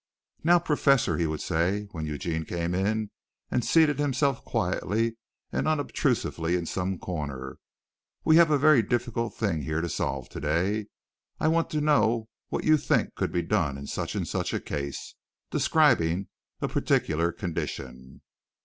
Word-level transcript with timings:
"Now, 0.43 0.57
professor," 0.57 1.15
he 1.17 1.27
would 1.27 1.41
say 1.41 1.87
when 1.91 2.07
Eugene 2.07 2.43
came 2.43 2.73
in 2.73 3.11
and 3.51 3.63
seated 3.63 3.99
himself 3.99 4.43
quietly 4.43 5.15
and 5.51 5.67
unobtrusively 5.67 6.55
in 6.55 6.65
some 6.65 6.97
corner, 6.97 7.59
"we 8.25 8.37
have 8.37 8.49
a 8.49 8.57
very 8.57 8.81
difficult 8.81 9.35
thing 9.35 9.61
here 9.61 9.79
to 9.79 9.87
solve 9.87 10.27
today. 10.27 10.87
I 11.39 11.49
want 11.49 11.69
to 11.69 11.81
know 11.81 12.29
what 12.49 12.63
you 12.63 12.77
think 12.77 13.13
could 13.13 13.31
be 13.31 13.43
done 13.43 13.77
in 13.77 13.85
such 13.85 14.15
and 14.15 14.27
such 14.27 14.55
a 14.55 14.59
case," 14.59 15.13
describing 15.51 16.29
a 16.61 16.67
particular 16.67 17.31
condition. 17.31 18.21